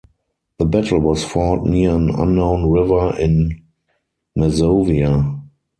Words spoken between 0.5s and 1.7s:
The battle was fought